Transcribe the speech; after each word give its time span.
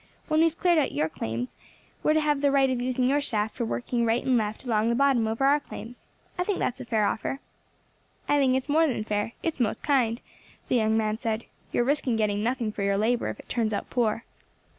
When 0.29 0.39
we 0.39 0.45
have 0.45 0.57
cleared 0.57 0.79
out 0.79 0.93
your 0.93 1.09
claims 1.09 1.55
we 2.01 2.09
are 2.09 2.13
to 2.15 2.21
have 2.21 2.41
the 2.41 2.49
right 2.49 2.71
of 2.71 2.81
using 2.81 3.07
your 3.07 3.21
shaft 3.21 3.53
for 3.55 3.65
working 3.65 4.03
right 4.03 4.25
and 4.25 4.35
left 4.35 4.65
along 4.65 4.89
the 4.89 4.95
bottom 4.95 5.27
over 5.27 5.45
our 5.45 5.59
claims. 5.59 5.99
I 6.39 6.43
think 6.43 6.57
that's 6.57 6.79
a 6.79 6.85
fair 6.85 7.05
offer." 7.05 7.39
"I 8.27 8.39
think 8.39 8.55
it's 8.55 8.67
more 8.67 8.87
than 8.87 9.03
fair; 9.03 9.33
it 9.43 9.53
is 9.53 9.59
most 9.59 9.83
kind," 9.83 10.19
the 10.69 10.75
young 10.75 10.97
man 10.97 11.19
said. 11.19 11.45
"You 11.71 11.81
are 11.81 11.83
risking 11.83 12.15
getting 12.15 12.41
nothing 12.41 12.71
for 12.71 12.81
your 12.81 12.97
labour 12.97 13.27
if 13.27 13.39
it 13.39 13.47
turns 13.47 13.75
out 13.75 13.91
poor." 13.91 14.23